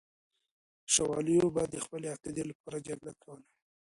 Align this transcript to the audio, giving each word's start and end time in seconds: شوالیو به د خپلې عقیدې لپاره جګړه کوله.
شوالیو 0.93 1.47
به 1.55 1.63
د 1.69 1.75
خپلې 1.85 2.07
عقیدې 2.15 2.43
لپاره 2.51 2.77
جګړه 2.87 3.13
کوله. 3.21 3.45